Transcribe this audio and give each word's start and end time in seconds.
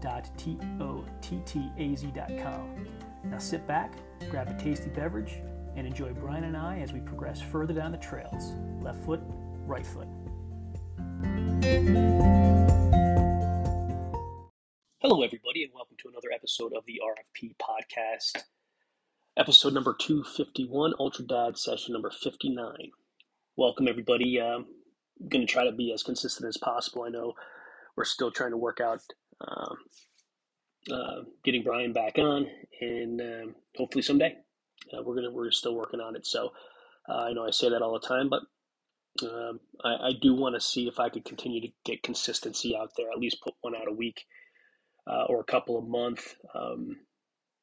www.tottaz.com. 0.00 2.86
Now 3.24 3.38
sit 3.38 3.66
back, 3.66 3.94
grab 4.30 4.48
a 4.48 4.54
tasty 4.62 4.90
beverage, 4.90 5.40
and 5.76 5.86
enjoy 5.86 6.12
Brian 6.12 6.44
and 6.44 6.56
I 6.56 6.80
as 6.80 6.92
we 6.92 7.00
progress 7.00 7.40
further 7.40 7.74
down 7.74 7.92
the 7.92 7.98
trails. 7.98 8.52
Left 8.82 8.98
foot, 9.04 9.20
right 9.66 9.86
foot. 9.86 10.08
Hello, 15.02 15.22
everybody, 15.22 15.64
and 15.64 15.72
welcome 15.74 15.96
to 15.98 16.08
another 16.08 16.28
episode 16.34 16.72
of 16.72 16.84
the 16.86 17.00
RFP 17.04 17.54
podcast. 17.56 18.42
Episode 19.36 19.74
number 19.74 19.94
251, 19.98 20.94
Ultra 20.98 21.24
Dad 21.24 21.58
session 21.58 21.92
number 21.92 22.10
59. 22.10 22.90
Welcome, 23.56 23.88
everybody. 23.88 24.40
Um, 24.40 24.66
I'm 25.20 25.28
going 25.28 25.46
to 25.46 25.52
try 25.52 25.64
to 25.64 25.72
be 25.72 25.92
as 25.92 26.02
consistent 26.02 26.48
as 26.48 26.56
possible. 26.56 27.02
I 27.02 27.10
know 27.10 27.34
we're 27.96 28.04
still 28.04 28.30
trying 28.30 28.50
to 28.50 28.56
work 28.56 28.80
out 28.80 29.00
um, 29.46 29.76
uh, 30.90 31.22
getting 31.44 31.62
Brian 31.62 31.92
back 31.92 32.18
on, 32.18 32.46
and 32.80 33.20
um, 33.20 33.54
hopefully 33.76 34.02
someday 34.02 34.36
uh, 34.92 35.02
we're 35.02 35.14
gonna 35.14 35.30
we're 35.30 35.50
still 35.50 35.74
working 35.74 36.00
on 36.00 36.16
it. 36.16 36.26
So 36.26 36.52
uh, 37.08 37.24
I 37.24 37.32
know 37.32 37.46
I 37.46 37.50
say 37.50 37.70
that 37.70 37.82
all 37.82 37.98
the 37.98 38.06
time, 38.06 38.28
but 38.28 38.42
um, 39.22 39.60
I, 39.84 40.08
I, 40.08 40.10
do 40.20 40.34
want 40.34 40.54
to 40.54 40.60
see 40.60 40.86
if 40.86 41.00
I 41.00 41.08
could 41.08 41.24
continue 41.24 41.60
to 41.60 41.72
get 41.84 42.02
consistency 42.02 42.76
out 42.76 42.92
there. 42.96 43.10
At 43.10 43.18
least 43.18 43.42
put 43.42 43.54
one 43.60 43.74
out 43.74 43.88
a 43.88 43.92
week 43.92 44.24
uh, 45.06 45.24
or 45.24 45.40
a 45.40 45.44
couple 45.44 45.78
a 45.78 45.82
month. 45.82 46.36
Um, 46.54 46.96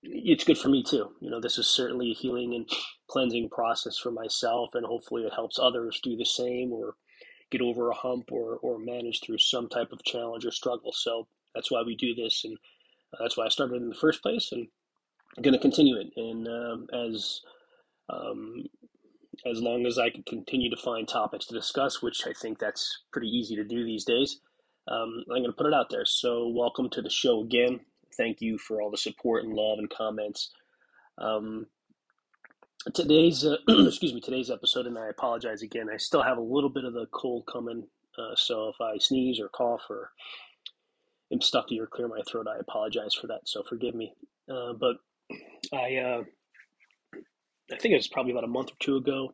it's 0.03 0.43
good 0.43 0.57
for 0.57 0.69
me 0.69 0.83
too. 0.83 1.09
You 1.21 1.29
know, 1.29 1.39
this 1.39 1.57
is 1.57 1.67
certainly 1.67 2.11
a 2.11 2.15
healing 2.15 2.53
and 2.53 2.69
cleansing 3.07 3.49
process 3.49 3.97
for 3.97 4.11
myself, 4.11 4.75
and 4.75 4.85
hopefully 4.85 5.23
it 5.23 5.33
helps 5.33 5.57
others 5.57 5.99
do 6.03 6.15
the 6.15 6.25
same 6.25 6.71
or 6.71 6.95
get 7.49 7.61
over 7.61 7.89
a 7.89 7.95
hump 7.95 8.31
or 8.31 8.57
or 8.57 8.77
manage 8.77 9.21
through 9.21 9.39
some 9.39 9.69
type 9.69 9.91
of 9.91 10.03
challenge 10.03 10.45
or 10.45 10.51
struggle. 10.51 10.91
So 10.93 11.27
that's 11.57 11.71
why 11.71 11.81
we 11.81 11.95
do 11.95 12.13
this, 12.13 12.45
and 12.45 12.55
uh, 13.13 13.17
that's 13.19 13.35
why 13.35 13.45
I 13.45 13.49
started 13.49 13.81
in 13.81 13.89
the 13.89 13.95
first 13.95 14.21
place, 14.21 14.51
and 14.51 14.67
I'm 15.35 15.41
going 15.41 15.55
to 15.55 15.59
continue 15.59 15.97
it. 15.97 16.07
And 16.15 16.47
um, 16.47 16.87
as 16.93 17.41
um, 18.09 18.65
as 19.45 19.59
long 19.59 19.87
as 19.87 19.97
I 19.97 20.11
can 20.11 20.21
continue 20.23 20.69
to 20.69 20.77
find 20.77 21.07
topics 21.07 21.47
to 21.47 21.55
discuss, 21.55 22.01
which 22.01 22.27
I 22.27 22.33
think 22.33 22.59
that's 22.59 22.99
pretty 23.11 23.27
easy 23.27 23.55
to 23.55 23.63
do 23.63 23.83
these 23.83 24.05
days, 24.05 24.39
um, 24.87 25.23
I'm 25.31 25.41
going 25.41 25.45
to 25.45 25.51
put 25.51 25.65
it 25.65 25.73
out 25.73 25.89
there. 25.89 26.05
So, 26.05 26.47
welcome 26.47 26.91
to 26.91 27.01
the 27.01 27.09
show 27.09 27.41
again. 27.41 27.79
Thank 28.15 28.39
you 28.39 28.59
for 28.59 28.79
all 28.79 28.91
the 28.91 28.97
support 28.97 29.43
and 29.43 29.53
love 29.53 29.79
and 29.79 29.89
comments. 29.89 30.51
Um, 31.17 31.65
today's 32.93 33.43
uh, 33.43 33.57
excuse 33.67 34.13
me 34.13 34.21
today's 34.21 34.51
episode, 34.51 34.85
and 34.85 34.97
I 34.97 35.07
apologize 35.07 35.63
again. 35.63 35.87
I 35.91 35.97
still 35.97 36.21
have 36.21 36.37
a 36.37 36.41
little 36.41 36.69
bit 36.69 36.85
of 36.85 36.93
the 36.93 37.07
cold 37.11 37.47
coming, 37.51 37.87
uh, 38.15 38.35
so 38.35 38.69
if 38.69 38.79
I 38.79 38.99
sneeze 38.99 39.39
or 39.39 39.49
cough 39.49 39.81
or 39.89 40.11
am 41.31 41.41
stuffy 41.41 41.79
or 41.79 41.87
clear 41.87 42.07
my 42.07 42.21
throat, 42.27 42.47
I 42.47 42.59
apologize 42.59 43.13
for 43.13 43.27
that. 43.27 43.41
So 43.45 43.63
forgive 43.63 43.95
me. 43.95 44.13
Uh, 44.49 44.73
but 44.73 44.97
I, 45.73 45.97
uh, 45.97 46.23
I 47.71 47.77
think 47.77 47.93
it 47.93 47.97
was 47.97 48.07
probably 48.07 48.31
about 48.31 48.45
a 48.45 48.47
month 48.47 48.71
or 48.71 48.77
two 48.79 48.97
ago. 48.97 49.33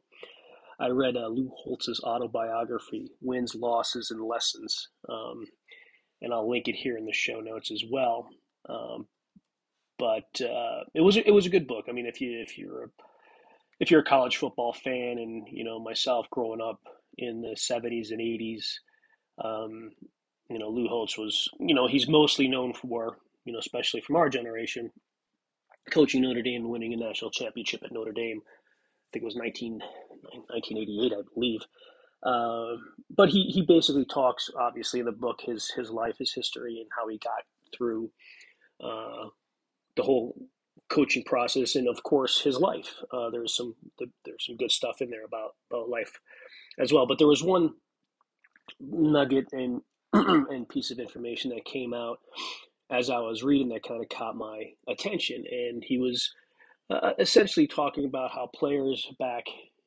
I 0.79 0.87
read 0.87 1.15
uh, 1.15 1.27
Lou 1.27 1.51
Holtz's 1.55 2.01
autobiography, 2.03 3.11
Wins, 3.21 3.55
Losses, 3.55 4.11
and 4.11 4.21
Lessons, 4.21 4.89
um, 5.07 5.45
and 6.21 6.33
I'll 6.33 6.49
link 6.49 6.67
it 6.67 6.75
here 6.75 6.97
in 6.97 7.05
the 7.05 7.13
show 7.13 7.39
notes 7.39 7.71
as 7.71 7.83
well. 7.89 8.27
Um, 8.67 9.07
but 9.99 10.41
uh, 10.41 10.83
it 10.93 11.01
was 11.01 11.17
it 11.17 11.31
was 11.31 11.45
a 11.45 11.49
good 11.49 11.67
book. 11.67 11.85
I 11.87 11.91
mean, 11.91 12.05
if 12.07 12.19
you 12.19 12.39
if 12.41 12.57
you're 12.57 12.85
a, 12.85 12.87
if 13.79 13.91
you're 13.91 14.01
a 14.01 14.05
college 14.05 14.37
football 14.37 14.73
fan, 14.73 15.17
and 15.19 15.47
you 15.49 15.63
know 15.63 15.79
myself 15.79 16.27
growing 16.31 16.61
up 16.61 16.81
in 17.17 17.41
the 17.41 17.55
'70s 17.55 18.11
and 18.11 18.19
'80s, 18.19 18.65
um, 19.43 19.91
you 20.49 20.59
know, 20.59 20.69
Lou 20.69 20.87
Holtz 20.87 21.17
was, 21.17 21.49
you 21.59 21.73
know, 21.73 21.87
he's 21.87 22.07
mostly 22.07 22.47
known 22.47 22.73
for, 22.73 23.17
you 23.45 23.53
know, 23.53 23.59
especially 23.59 24.01
from 24.01 24.15
our 24.15 24.29
generation, 24.29 24.91
coaching 25.91 26.21
Notre 26.21 26.41
Dame, 26.41 26.61
and 26.61 26.69
winning 26.69 26.93
a 26.93 26.97
national 26.97 27.31
championship 27.31 27.81
at 27.83 27.91
Notre 27.91 28.11
Dame. 28.11 28.41
I 28.45 29.07
think 29.11 29.23
it 29.23 29.25
was 29.25 29.35
19, 29.35 29.79
1988, 29.79 31.13
I 31.13 31.21
believe. 31.33 31.61
Uh, 32.23 32.77
but 33.15 33.29
he, 33.29 33.43
he 33.43 33.61
basically 33.61 34.05
talks, 34.05 34.49
obviously, 34.57 34.99
in 34.99 35.05
the 35.05 35.11
book, 35.11 35.41
his, 35.41 35.71
his 35.71 35.89
life, 35.89 36.15
his 36.19 36.33
history, 36.33 36.77
and 36.79 36.89
how 36.97 37.07
he 37.07 37.17
got 37.17 37.43
through 37.75 38.09
uh, 38.81 39.27
the 39.95 40.03
whole 40.03 40.35
coaching 40.89 41.23
process, 41.23 41.75
and 41.75 41.87
of 41.87 42.03
course, 42.03 42.41
his 42.41 42.59
life. 42.59 42.95
Uh, 43.11 43.29
there's 43.29 43.55
some 43.55 43.75
there's 43.97 44.45
some 44.45 44.57
good 44.57 44.71
stuff 44.71 45.01
in 45.01 45.09
there 45.09 45.25
about, 45.25 45.51
about 45.71 45.89
life 45.89 46.19
as 46.79 46.93
well. 46.93 47.05
But 47.05 47.17
there 47.17 47.27
was 47.27 47.43
one 47.43 47.73
nugget 48.79 49.47
and 49.51 49.81
and 50.49 50.69
piece 50.69 50.91
of 50.91 50.99
information 50.99 51.51
that 51.51 51.65
came 51.65 51.93
out 51.93 52.19
as 52.91 53.09
I 53.09 53.19
was 53.19 53.43
reading 53.43 53.69
that 53.69 53.83
kind 53.83 54.03
of 54.03 54.09
caught 54.09 54.35
my 54.35 54.71
attention. 54.87 55.43
And 55.49 55.83
he 55.83 55.97
was 55.97 56.31
uh, 56.89 57.11
essentially 57.19 57.67
talking 57.67 58.05
about 58.05 58.31
how 58.31 58.49
players 58.53 59.07
back 59.19 59.45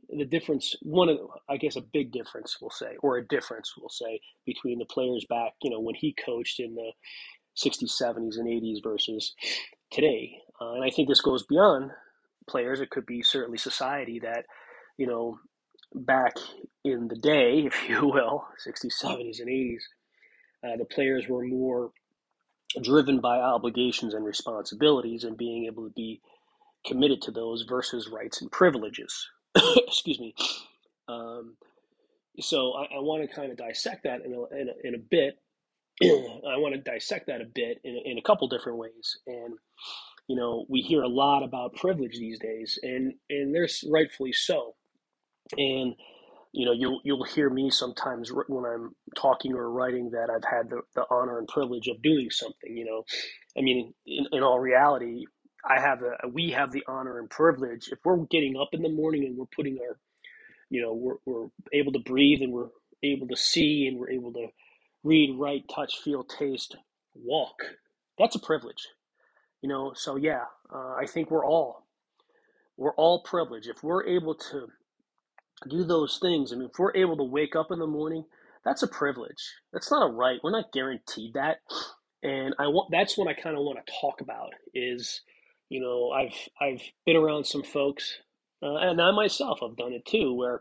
the 0.08 0.24
difference 0.24 0.74
one 0.82 1.08
of 1.08 1.18
I 1.48 1.56
guess 1.56 1.76
a 1.76 1.80
big 1.80 2.12
difference 2.12 2.58
we'll 2.60 2.70
say 2.70 2.96
or 3.02 3.18
a 3.18 3.26
difference 3.26 3.74
we'll 3.76 3.88
say 3.88 4.20
between 4.44 4.78
the 4.78 4.84
players 4.84 5.26
back 5.28 5.54
you 5.62 5.70
know 5.70 5.80
when 5.80 5.96
he 5.96 6.14
coached 6.24 6.60
in 6.60 6.74
the 6.76 6.92
60s 7.56 7.90
70s 8.00 8.38
and 8.38 8.46
80s 8.46 8.82
versus 8.82 9.34
today 9.90 10.38
uh, 10.60 10.74
and 10.74 10.84
I 10.84 10.90
think 10.90 11.08
this 11.08 11.20
goes 11.20 11.44
beyond 11.44 11.90
players 12.48 12.80
it 12.80 12.90
could 12.90 13.06
be 13.06 13.22
certainly 13.22 13.58
society 13.58 14.20
that 14.20 14.44
you 14.96 15.08
know 15.08 15.38
back 15.92 16.34
in 16.84 17.08
the 17.08 17.16
day 17.16 17.60
if 17.66 17.88
you 17.88 18.06
will 18.06 18.46
60s 18.64 18.92
70s 19.02 19.40
and 19.40 19.48
80s 19.48 19.82
uh, 20.64 20.76
the 20.76 20.84
players 20.84 21.26
were 21.28 21.44
more 21.44 21.90
driven 22.82 23.20
by 23.20 23.38
obligations 23.38 24.14
and 24.14 24.24
responsibilities 24.24 25.24
and 25.24 25.36
being 25.36 25.66
able 25.66 25.84
to 25.84 25.92
be 25.94 26.20
committed 26.86 27.22
to 27.22 27.30
those 27.30 27.64
versus 27.68 28.08
rights 28.08 28.40
and 28.40 28.50
privileges. 28.50 29.28
Excuse 29.76 30.20
me. 30.20 30.34
Um, 31.08 31.56
so 32.40 32.74
I, 32.74 32.96
I 32.96 33.00
want 33.00 33.28
to 33.28 33.34
kind 33.34 33.50
of 33.50 33.58
dissect 33.58 34.04
that 34.04 34.24
in 34.24 34.32
a, 34.34 34.60
in 34.60 34.68
a, 34.68 34.88
in 34.88 34.94
a 34.94 34.98
bit. 34.98 35.38
I 36.02 36.58
want 36.58 36.74
to 36.74 36.80
dissect 36.80 37.28
that 37.28 37.40
a 37.40 37.46
bit 37.46 37.80
in, 37.84 37.98
in 38.04 38.18
a 38.18 38.22
couple 38.22 38.48
different 38.48 38.78
ways. 38.78 39.18
And, 39.26 39.54
you 40.28 40.36
know, 40.36 40.66
we 40.68 40.80
hear 40.82 41.02
a 41.02 41.08
lot 41.08 41.42
about 41.42 41.74
privilege 41.74 42.18
these 42.18 42.38
days, 42.38 42.78
and, 42.82 43.14
and 43.30 43.54
there's 43.54 43.82
rightfully 43.90 44.32
so. 44.32 44.74
And 45.56 45.94
you 46.56 46.64
know, 46.64 46.72
you'll 46.72 47.00
you'll 47.04 47.24
hear 47.24 47.50
me 47.50 47.68
sometimes 47.68 48.32
when 48.48 48.64
I'm 48.64 48.96
talking 49.14 49.52
or 49.52 49.70
writing 49.70 50.10
that 50.12 50.30
I've 50.30 50.50
had 50.50 50.70
the, 50.70 50.80
the 50.94 51.04
honor 51.10 51.38
and 51.38 51.46
privilege 51.46 51.86
of 51.86 52.00
doing 52.00 52.30
something. 52.30 52.74
You 52.74 52.86
know, 52.86 53.04
I 53.58 53.60
mean, 53.60 53.92
in, 54.06 54.26
in 54.32 54.42
all 54.42 54.58
reality, 54.58 55.26
I 55.68 55.78
have 55.78 56.00
the 56.00 56.16
we 56.32 56.52
have 56.52 56.72
the 56.72 56.82
honor 56.88 57.18
and 57.18 57.28
privilege 57.28 57.90
if 57.92 57.98
we're 58.06 58.24
getting 58.30 58.56
up 58.56 58.70
in 58.72 58.80
the 58.80 58.88
morning 58.88 59.26
and 59.26 59.36
we're 59.36 59.44
putting 59.54 59.78
our, 59.86 59.98
you 60.70 60.80
know, 60.80 60.94
we're 60.94 61.16
we're 61.26 61.48
able 61.74 61.92
to 61.92 61.98
breathe 61.98 62.40
and 62.40 62.54
we're 62.54 62.70
able 63.02 63.28
to 63.28 63.36
see 63.36 63.86
and 63.86 63.98
we're 63.98 64.10
able 64.10 64.32
to 64.32 64.46
read, 65.04 65.36
write, 65.38 65.64
touch, 65.74 65.98
feel, 66.02 66.24
taste, 66.24 66.74
walk. 67.14 67.56
That's 68.18 68.34
a 68.34 68.40
privilege, 68.40 68.88
you 69.60 69.68
know. 69.68 69.92
So 69.94 70.16
yeah, 70.16 70.44
uh, 70.74 70.94
I 70.94 71.04
think 71.06 71.30
we're 71.30 71.44
all 71.44 71.86
we're 72.78 72.94
all 72.94 73.22
privileged 73.24 73.68
if 73.68 73.82
we're 73.82 74.06
able 74.06 74.34
to 74.34 74.68
do 75.68 75.84
those 75.84 76.18
things. 76.20 76.52
I 76.52 76.56
mean, 76.56 76.70
if 76.72 76.78
we're 76.78 76.96
able 76.96 77.16
to 77.18 77.24
wake 77.24 77.56
up 77.56 77.70
in 77.70 77.78
the 77.78 77.86
morning, 77.86 78.24
that's 78.64 78.82
a 78.82 78.88
privilege. 78.88 79.54
That's 79.72 79.90
not 79.90 80.08
a 80.08 80.12
right. 80.12 80.40
We're 80.42 80.50
not 80.52 80.72
guaranteed 80.72 81.34
that. 81.34 81.58
And 82.22 82.54
I 82.58 82.68
want 82.68 82.90
that's 82.90 83.18
what 83.18 83.28
I 83.28 83.34
kind 83.34 83.56
of 83.56 83.64
want 83.64 83.78
to 83.84 83.92
talk 84.00 84.20
about 84.20 84.50
is, 84.74 85.22
you 85.68 85.80
know, 85.80 86.10
I've 86.10 86.36
I've 86.60 86.82
been 87.06 87.16
around 87.16 87.46
some 87.46 87.62
folks, 87.62 88.18
uh, 88.62 88.76
and 88.76 89.00
I 89.00 89.12
myself 89.12 89.60
have 89.62 89.76
done 89.76 89.92
it 89.92 90.06
too, 90.06 90.34
where 90.34 90.60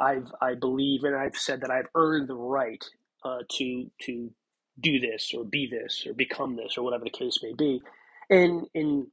I've 0.00 0.32
I 0.42 0.54
believe 0.54 1.04
and 1.04 1.16
I've 1.16 1.36
said 1.36 1.62
that 1.62 1.70
I've 1.70 1.88
earned 1.94 2.28
the 2.28 2.36
right 2.36 2.84
uh, 3.24 3.40
to 3.58 3.90
to 4.02 4.30
do 4.80 5.00
this 5.00 5.32
or 5.36 5.44
be 5.44 5.68
this 5.70 6.06
or 6.06 6.14
become 6.14 6.56
this 6.56 6.76
or 6.78 6.84
whatever 6.84 7.04
the 7.04 7.10
case 7.10 7.40
may 7.42 7.54
be. 7.56 7.82
And 8.30 8.66
in 8.74 9.08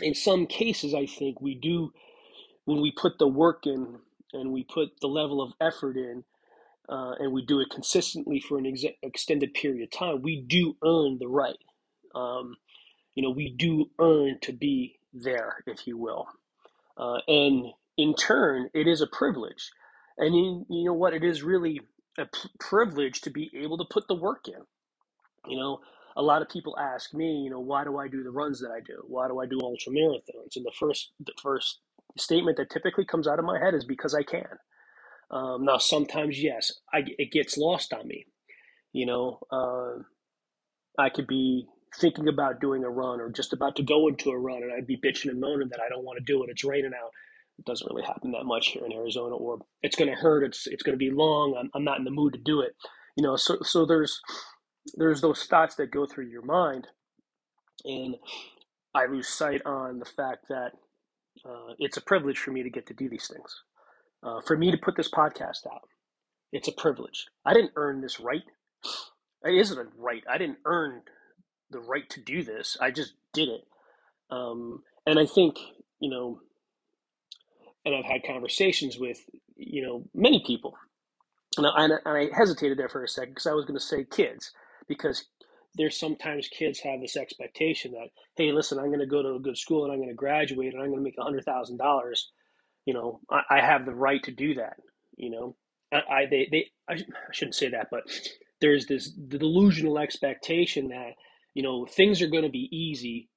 in 0.00 0.14
some 0.14 0.46
cases, 0.46 0.94
I 0.94 1.06
think 1.06 1.40
we 1.40 1.54
do 1.56 1.92
when 2.64 2.80
we 2.80 2.92
put 2.92 3.18
the 3.18 3.28
work 3.28 3.66
in 3.66 3.98
and 4.34 4.52
we 4.52 4.64
put 4.64 4.90
the 5.00 5.08
level 5.08 5.42
of 5.42 5.52
effort 5.60 5.96
in 5.96 6.24
uh, 6.88 7.14
and 7.20 7.32
we 7.32 7.44
do 7.46 7.60
it 7.60 7.70
consistently 7.70 8.40
for 8.40 8.58
an 8.58 8.66
ex- 8.66 8.84
extended 9.02 9.54
period 9.54 9.84
of 9.84 9.90
time, 9.98 10.22
we 10.22 10.42
do 10.42 10.76
earn 10.84 11.18
the 11.20 11.28
right 11.28 11.58
Um, 12.14 12.56
you 13.16 13.24
know, 13.24 13.30
we 13.30 13.54
do 13.58 13.90
earn 14.00 14.38
to 14.42 14.54
be 14.54 14.98
there, 15.14 15.64
if 15.68 15.86
you 15.86 15.98
will. 15.98 16.28
Uh, 16.96 17.18
and 17.28 17.66
in 17.98 18.14
turn, 18.14 18.70
it 18.74 18.86
is 18.88 19.00
a 19.02 19.08
privilege. 19.08 19.70
And 20.18 20.34
you, 20.36 20.66
you 20.70 20.84
know 20.86 20.94
what? 20.94 21.14
It 21.14 21.24
is 21.24 21.42
really 21.42 21.80
a 22.18 22.26
p- 22.26 22.50
privilege 22.60 23.22
to 23.22 23.30
be 23.30 23.50
able 23.54 23.78
to 23.78 23.86
put 23.90 24.08
the 24.08 24.14
work 24.14 24.48
in. 24.48 24.62
You 25.48 25.58
know, 25.58 25.80
a 26.16 26.22
lot 26.22 26.42
of 26.42 26.48
people 26.50 26.78
ask 26.78 27.14
me, 27.14 27.42
you 27.44 27.50
know, 27.50 27.60
why 27.60 27.84
do 27.84 27.98
I 27.98 28.08
do 28.08 28.22
the 28.24 28.30
runs 28.30 28.60
that 28.60 28.70
I 28.70 28.80
do? 28.80 29.02
Why 29.08 29.28
do 29.28 29.40
I 29.40 29.46
do 29.46 29.60
ultra 29.62 29.92
marathons? 29.92 30.56
And 30.56 30.66
the 30.66 30.72
first, 30.78 31.12
the 31.20 31.32
first 31.42 31.80
statement 32.18 32.56
that 32.56 32.70
typically 32.70 33.04
comes 33.04 33.26
out 33.28 33.38
of 33.38 33.44
my 33.44 33.58
head 33.58 33.74
is 33.74 33.84
because 33.84 34.14
I 34.14 34.22
can. 34.22 34.58
Um, 35.30 35.64
now, 35.64 35.78
sometimes, 35.78 36.42
yes, 36.42 36.72
I, 36.92 37.02
it 37.18 37.32
gets 37.32 37.56
lost 37.56 37.92
on 37.92 38.06
me. 38.08 38.26
You 38.92 39.06
know, 39.06 39.38
uh, 39.52 40.02
I 40.98 41.10
could 41.10 41.26
be 41.26 41.66
thinking 41.98 42.28
about 42.28 42.60
doing 42.60 42.84
a 42.84 42.90
run 42.90 43.20
or 43.20 43.30
just 43.30 43.52
about 43.52 43.76
to 43.76 43.82
go 43.82 44.08
into 44.08 44.30
a 44.30 44.38
run, 44.38 44.62
and 44.62 44.72
I'd 44.72 44.86
be 44.86 44.96
bitching 44.96 45.30
and 45.30 45.40
moaning 45.40 45.68
that 45.70 45.80
I 45.80 45.88
don't 45.88 46.04
want 46.04 46.18
to 46.18 46.24
do 46.24 46.42
it. 46.42 46.50
It's 46.50 46.64
raining 46.64 46.92
out. 46.94 47.10
It 47.58 47.64
doesn't 47.64 47.88
really 47.90 48.06
happen 48.06 48.32
that 48.32 48.44
much 48.44 48.68
here 48.68 48.84
in 48.84 48.92
Arizona, 48.92 49.36
or 49.36 49.58
it's 49.82 49.96
going 49.96 50.10
to 50.10 50.16
hurt. 50.16 50.44
It's 50.44 50.66
it's 50.66 50.82
going 50.82 50.94
to 50.94 51.04
be 51.04 51.10
long. 51.10 51.56
I'm, 51.58 51.70
I'm 51.74 51.84
not 51.84 51.98
in 51.98 52.04
the 52.04 52.10
mood 52.10 52.32
to 52.32 52.40
do 52.40 52.60
it. 52.60 52.72
You 53.16 53.22
know, 53.22 53.36
so 53.36 53.58
so 53.62 53.86
there's 53.86 54.20
there's 54.96 55.20
those 55.20 55.44
thoughts 55.44 55.74
that 55.76 55.90
go 55.90 56.06
through 56.06 56.28
your 56.28 56.44
mind, 56.44 56.88
and 57.84 58.16
I 58.94 59.06
lose 59.06 59.28
sight 59.28 59.62
on 59.66 59.98
the 59.98 60.04
fact 60.04 60.46
that 60.48 60.72
uh, 61.44 61.74
it's 61.78 61.96
a 61.96 62.02
privilege 62.02 62.38
for 62.38 62.50
me 62.50 62.62
to 62.62 62.70
get 62.70 62.86
to 62.86 62.94
do 62.94 63.08
these 63.08 63.28
things. 63.28 63.62
Uh, 64.22 64.40
for 64.46 64.56
me 64.56 64.70
to 64.70 64.76
put 64.76 64.96
this 64.96 65.10
podcast 65.10 65.66
out, 65.66 65.88
it's 66.52 66.68
a 66.68 66.72
privilege. 66.72 67.26
I 67.44 67.54
didn't 67.54 67.72
earn 67.76 68.00
this 68.00 68.20
right. 68.20 68.42
It 69.44 69.54
isn't 69.54 69.78
a 69.78 69.86
right. 69.96 70.22
I 70.30 70.38
didn't 70.38 70.58
earn 70.64 71.02
the 71.70 71.80
right 71.80 72.08
to 72.10 72.20
do 72.20 72.42
this. 72.42 72.76
I 72.80 72.90
just 72.90 73.14
did 73.32 73.48
it. 73.48 73.66
Um, 74.30 74.82
and 75.06 75.18
I 75.18 75.26
think, 75.26 75.56
you 76.00 76.10
know, 76.10 76.40
and 77.84 77.94
I've 77.94 78.04
had 78.04 78.22
conversations 78.26 78.98
with, 78.98 79.18
you 79.56 79.82
know, 79.82 80.04
many 80.14 80.42
people. 80.46 80.74
And 81.56 81.66
I, 81.66 81.84
and 81.84 82.00
I 82.06 82.28
hesitated 82.36 82.78
there 82.78 82.88
for 82.88 83.02
a 83.02 83.08
second 83.08 83.32
because 83.32 83.46
I 83.46 83.54
was 83.54 83.64
going 83.64 83.78
to 83.78 83.84
say 83.84 84.04
kids, 84.04 84.52
because 84.86 85.24
there's 85.74 85.98
sometimes 85.98 86.48
kids 86.48 86.80
have 86.80 87.00
this 87.00 87.16
expectation 87.16 87.92
that, 87.92 88.08
hey, 88.36 88.52
listen, 88.52 88.78
I'm 88.78 88.88
going 88.88 89.00
to 89.00 89.06
go 89.06 89.22
to 89.22 89.34
a 89.34 89.40
good 89.40 89.56
school 89.56 89.84
and 89.84 89.92
I'm 89.92 89.98
going 89.98 90.08
to 90.08 90.14
graduate 90.14 90.72
and 90.72 90.82
I'm 90.82 90.88
going 90.88 91.00
to 91.00 91.04
make 91.04 91.14
hundred 91.18 91.44
thousand 91.44 91.78
dollars. 91.78 92.30
You 92.86 92.94
know, 92.94 93.20
I, 93.30 93.42
I, 93.50 93.60
have 93.60 93.84
the 93.84 93.94
right 93.94 94.22
to 94.24 94.32
do 94.32 94.54
that. 94.54 94.76
You 95.16 95.30
know, 95.30 95.56
I, 95.92 95.96
I 95.96 96.26
they, 96.26 96.48
they 96.50 96.66
I, 96.88 96.94
I 96.94 97.32
shouldn't 97.32 97.54
say 97.54 97.70
that, 97.70 97.88
but 97.90 98.02
there's 98.60 98.86
this 98.86 99.10
delusional 99.10 99.98
expectation 99.98 100.88
that 100.88 101.12
you 101.54 101.62
know 101.62 101.86
things 101.86 102.20
are 102.22 102.28
going 102.28 102.44
to 102.44 102.50
be 102.50 102.68
easy 102.72 103.28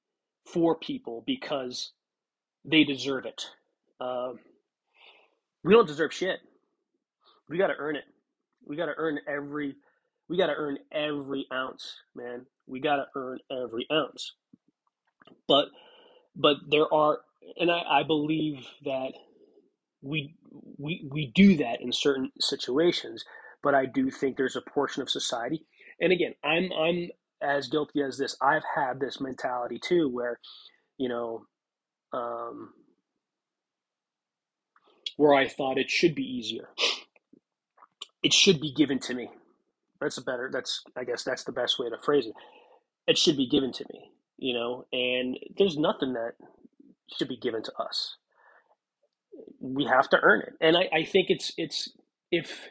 for 0.46 0.76
people 0.76 1.22
because 1.26 1.92
they 2.64 2.84
deserve 2.84 3.26
it. 3.26 3.46
Uh, 4.00 4.32
we 5.62 5.72
don't 5.72 5.86
deserve 5.86 6.12
shit. 6.12 6.38
We 7.48 7.58
got 7.58 7.68
to 7.68 7.74
earn 7.78 7.96
it. 7.96 8.04
We 8.66 8.76
got 8.76 8.86
to 8.86 8.94
earn 8.96 9.18
every. 9.28 9.76
We 10.28 10.38
got 10.38 10.46
to 10.46 10.54
earn 10.56 10.78
every 10.92 11.46
ounce, 11.52 11.96
man. 12.14 12.46
We 12.66 12.80
got 12.80 12.96
to 12.96 13.06
earn 13.14 13.38
every 13.50 13.86
ounce. 13.92 14.34
But, 15.46 15.68
but 16.34 16.56
there 16.68 16.92
are, 16.92 17.18
and 17.58 17.70
I, 17.70 17.82
I 18.00 18.02
believe 18.04 18.66
that 18.84 19.12
we 20.02 20.34
we 20.78 21.08
we 21.10 21.32
do 21.34 21.56
that 21.56 21.80
in 21.80 21.92
certain 21.92 22.30
situations. 22.40 23.24
But 23.62 23.74
I 23.74 23.86
do 23.86 24.10
think 24.10 24.36
there's 24.36 24.56
a 24.56 24.60
portion 24.60 25.02
of 25.02 25.10
society, 25.10 25.64
and 26.00 26.12
again, 26.12 26.34
I'm 26.44 26.70
I'm 26.72 27.08
as 27.42 27.68
guilty 27.68 28.02
as 28.02 28.18
this. 28.18 28.36
I've 28.40 28.62
had 28.76 29.00
this 29.00 29.20
mentality 29.20 29.80
too, 29.82 30.08
where 30.08 30.38
you 30.98 31.08
know, 31.08 31.46
um, 32.12 32.74
where 35.16 35.34
I 35.34 35.48
thought 35.48 35.78
it 35.78 35.90
should 35.90 36.14
be 36.14 36.22
easier. 36.24 36.68
It 38.22 38.32
should 38.32 38.60
be 38.60 38.72
given 38.72 38.98
to 39.00 39.14
me. 39.14 39.30
That's 40.04 40.18
a 40.18 40.22
better. 40.22 40.50
That's 40.52 40.84
I 40.98 41.04
guess 41.04 41.24
that's 41.24 41.44
the 41.44 41.52
best 41.52 41.80
way 41.80 41.90
to 41.90 41.98
phrase 42.04 42.26
it. 42.26 42.34
It 43.08 43.18
should 43.18 43.38
be 43.38 43.48
given 43.48 43.72
to 43.72 43.86
me, 43.92 44.12
you 44.38 44.54
know. 44.54 44.86
And 44.92 45.38
there's 45.58 45.78
nothing 45.78 46.14
that 46.14 46.34
should 47.16 47.28
be 47.28 47.38
given 47.38 47.62
to 47.64 47.72
us. 47.78 48.16
We 49.60 49.86
have 49.86 50.10
to 50.10 50.20
earn 50.22 50.42
it, 50.42 50.54
and 50.60 50.76
I, 50.76 50.88
I 50.92 51.04
think 51.04 51.30
it's 51.30 51.52
it's 51.58 51.90
if 52.32 52.68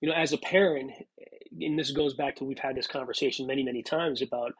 you 0.00 0.08
know 0.10 0.14
as 0.14 0.32
a 0.32 0.38
parent, 0.38 0.92
and 1.60 1.78
this 1.78 1.92
goes 1.92 2.14
back 2.14 2.36
to 2.36 2.44
we've 2.44 2.58
had 2.58 2.76
this 2.76 2.88
conversation 2.88 3.46
many 3.46 3.64
many 3.64 3.82
times 3.82 4.22
about 4.22 4.52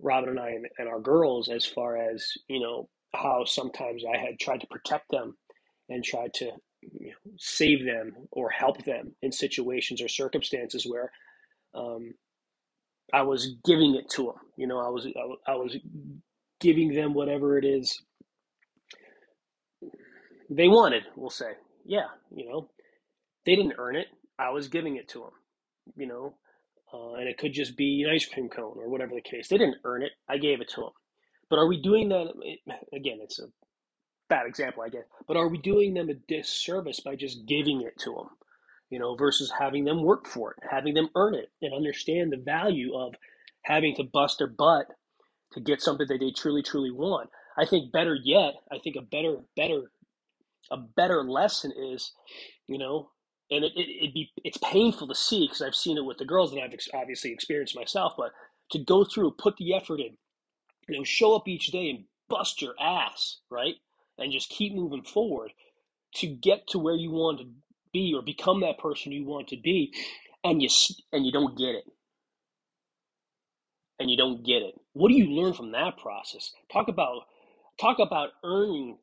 Robin 0.00 0.30
and 0.30 0.40
I 0.40 0.50
and, 0.50 0.66
and 0.78 0.88
our 0.88 1.00
girls 1.00 1.50
as 1.50 1.66
far 1.66 1.98
as 1.98 2.32
you 2.48 2.60
know 2.60 2.88
how 3.14 3.44
sometimes 3.46 4.04
I 4.04 4.18
had 4.18 4.40
tried 4.40 4.62
to 4.62 4.68
protect 4.68 5.10
them 5.10 5.36
and 5.88 6.04
tried 6.04 6.34
to 6.36 6.52
you 6.82 7.08
know, 7.08 7.32
save 7.38 7.84
them 7.84 8.14
or 8.30 8.50
help 8.50 8.84
them 8.84 9.14
in 9.22 9.32
situations 9.32 10.02
or 10.02 10.08
circumstances 10.08 10.86
where 10.86 11.10
um, 11.74 12.14
I 13.12 13.22
was 13.22 13.56
giving 13.64 13.94
it 13.94 14.08
to 14.10 14.24
them. 14.24 14.34
You 14.56 14.66
know, 14.66 14.78
I 14.78 14.88
was 14.88 15.06
I, 15.06 15.52
I 15.52 15.54
was 15.56 15.76
giving 16.60 16.92
them 16.92 17.14
whatever 17.14 17.58
it 17.58 17.64
is 17.64 18.02
they 20.50 20.68
wanted. 20.68 21.04
We'll 21.16 21.30
say, 21.30 21.52
yeah, 21.84 22.06
you 22.34 22.48
know, 22.48 22.70
they 23.46 23.56
didn't 23.56 23.74
earn 23.78 23.96
it. 23.96 24.08
I 24.38 24.50
was 24.50 24.68
giving 24.68 24.96
it 24.96 25.08
to 25.10 25.20
them. 25.20 25.30
You 25.96 26.06
know, 26.06 26.34
uh, 26.92 27.14
and 27.14 27.28
it 27.28 27.38
could 27.38 27.52
just 27.52 27.76
be 27.76 28.02
an 28.02 28.14
ice 28.14 28.26
cream 28.26 28.48
cone 28.48 28.76
or 28.78 28.88
whatever 28.88 29.14
the 29.14 29.20
case. 29.20 29.48
They 29.48 29.58
didn't 29.58 29.78
earn 29.84 30.02
it. 30.02 30.12
I 30.28 30.38
gave 30.38 30.60
it 30.60 30.68
to 30.74 30.82
them. 30.82 30.90
But 31.50 31.58
are 31.58 31.66
we 31.66 31.80
doing 31.80 32.10
that? 32.10 32.26
Again, 32.94 33.18
it's 33.22 33.38
a 33.38 33.46
bad 34.28 34.46
example, 34.46 34.82
I 34.84 34.90
guess. 34.90 35.04
But 35.28 35.36
are 35.38 35.48
we 35.48 35.58
doing 35.58 35.94
them 35.94 36.10
a 36.10 36.14
disservice 36.14 37.00
by 37.00 37.16
just 37.16 37.46
giving 37.46 37.82
it 37.82 37.98
to 38.00 38.12
them? 38.14 38.28
You 38.90 38.98
know, 39.00 39.16
versus 39.16 39.52
having 39.58 39.84
them 39.84 40.02
work 40.04 40.26
for 40.28 40.52
it, 40.52 40.58
having 40.70 40.94
them 40.94 41.10
earn 41.16 41.34
it, 41.34 41.50
and 41.62 41.74
understand 41.74 42.32
the 42.32 42.38
value 42.38 42.94
of 42.96 43.14
having 43.62 43.96
to 43.96 44.04
bust 44.04 44.38
their 44.38 44.48
butt 44.48 44.86
to 45.52 45.60
get 45.60 45.82
something 45.82 46.06
that 46.08 46.18
they 46.20 46.30
truly, 46.32 46.62
truly 46.62 46.90
want. 46.92 47.30
I 47.58 47.66
think 47.66 47.92
better 47.92 48.16
yet, 48.22 48.54
I 48.72 48.78
think 48.82 48.96
a 48.96 49.02
better, 49.02 49.38
better, 49.56 49.90
a 50.70 50.78
better 50.78 51.24
lesson 51.24 51.72
is, 51.76 52.12
you 52.68 52.78
know, 52.78 53.10
and 53.50 53.64
it, 53.64 53.72
it 53.76 54.02
would 54.02 54.14
be 54.14 54.30
it's 54.44 54.58
painful 54.58 55.08
to 55.08 55.14
see 55.14 55.46
because 55.46 55.62
I've 55.62 55.74
seen 55.74 55.98
it 55.98 56.04
with 56.04 56.18
the 56.18 56.26
girls 56.26 56.52
and 56.52 56.62
I've 56.62 56.74
ex- 56.74 56.88
obviously 56.94 57.32
experienced 57.32 57.76
myself. 57.76 58.14
But 58.18 58.32
to 58.72 58.80
go 58.84 59.04
through, 59.04 59.32
put 59.38 59.56
the 59.58 59.74
effort 59.74 60.00
in, 60.00 60.16
you 60.88 60.98
know, 60.98 61.04
show 61.04 61.36
up 61.36 61.48
each 61.48 61.68
day 61.68 61.90
and 61.90 62.04
bust 62.28 62.62
your 62.62 62.74
ass, 62.80 63.38
right, 63.50 63.76
and 64.18 64.32
just 64.32 64.50
keep 64.50 64.74
moving 64.74 65.02
forward 65.02 65.52
to 66.16 66.26
get 66.26 66.66
to 66.68 66.78
where 66.78 66.94
you 66.94 67.10
want 67.10 67.40
to 67.40 67.46
be 67.92 68.12
or 68.14 68.22
become 68.22 68.60
that 68.60 68.78
person 68.78 69.12
you 69.12 69.24
want 69.24 69.48
to 69.48 69.56
be, 69.56 69.94
and 70.44 70.62
you 70.62 70.68
and 71.12 71.26
you 71.26 71.32
don't 71.32 71.56
get 71.56 71.74
it, 71.74 71.84
and 73.98 74.10
you 74.10 74.16
don't 74.16 74.44
get 74.44 74.62
it. 74.62 74.74
What 74.92 75.08
do 75.08 75.14
you 75.14 75.30
learn 75.30 75.54
from 75.54 75.72
that 75.72 75.98
process? 75.98 76.52
Talk 76.72 76.88
about 76.88 77.22
talk 77.80 77.98
about 77.98 78.30
earning 78.44 78.98